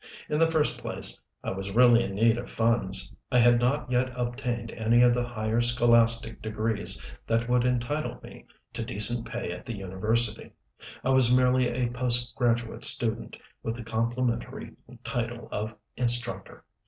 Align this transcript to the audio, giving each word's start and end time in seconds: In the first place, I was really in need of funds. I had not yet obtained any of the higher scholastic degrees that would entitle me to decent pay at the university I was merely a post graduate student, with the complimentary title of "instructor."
In 0.29 0.39
the 0.39 0.49
first 0.49 0.79
place, 0.79 1.21
I 1.43 1.51
was 1.51 1.73
really 1.75 2.03
in 2.03 2.15
need 2.15 2.39
of 2.39 2.49
funds. 2.49 3.13
I 3.31 3.37
had 3.37 3.59
not 3.61 3.91
yet 3.91 4.09
obtained 4.17 4.71
any 4.71 5.03
of 5.03 5.13
the 5.13 5.23
higher 5.23 5.61
scholastic 5.61 6.41
degrees 6.41 7.05
that 7.27 7.47
would 7.47 7.65
entitle 7.65 8.19
me 8.23 8.47
to 8.73 8.83
decent 8.83 9.27
pay 9.29 9.51
at 9.51 9.63
the 9.63 9.75
university 9.77 10.53
I 11.03 11.11
was 11.11 11.31
merely 11.31 11.67
a 11.67 11.91
post 11.91 12.33
graduate 12.35 12.83
student, 12.83 13.37
with 13.61 13.75
the 13.75 13.83
complimentary 13.83 14.75
title 15.03 15.47
of 15.51 15.75
"instructor." 15.95 16.65